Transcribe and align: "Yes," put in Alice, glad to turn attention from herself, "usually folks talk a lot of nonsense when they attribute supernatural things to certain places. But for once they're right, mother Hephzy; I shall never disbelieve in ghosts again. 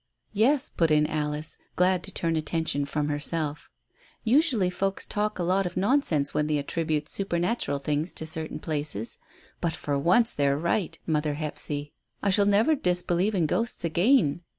"Yes," 0.33 0.67
put 0.75 0.89
in 0.89 1.05
Alice, 1.05 1.59
glad 1.75 2.01
to 2.05 2.11
turn 2.11 2.35
attention 2.35 2.85
from 2.87 3.07
herself, 3.09 3.69
"usually 4.23 4.71
folks 4.71 5.05
talk 5.05 5.37
a 5.37 5.43
lot 5.43 5.67
of 5.67 5.77
nonsense 5.77 6.33
when 6.33 6.47
they 6.47 6.57
attribute 6.57 7.07
supernatural 7.07 7.77
things 7.77 8.11
to 8.15 8.25
certain 8.25 8.57
places. 8.57 9.19
But 9.59 9.73
for 9.73 9.99
once 9.99 10.33
they're 10.33 10.57
right, 10.57 10.97
mother 11.05 11.35
Hephzy; 11.35 11.93
I 12.23 12.31
shall 12.31 12.47
never 12.47 12.73
disbelieve 12.73 13.35
in 13.35 13.45
ghosts 13.45 13.83
again. 13.85 14.41